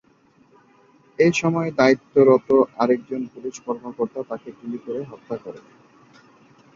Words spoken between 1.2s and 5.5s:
এসময় দায়িত্বরত আরেকজন পুলিশ কর্মকর্তা তাকে গুলি করে হত্যা